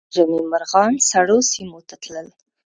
د 0.07 0.11
ژمي 0.15 0.41
مرغان 0.51 0.93
سړو 1.09 1.37
سیمو 1.51 1.79
ته 1.87 1.95
تلل 2.03 2.27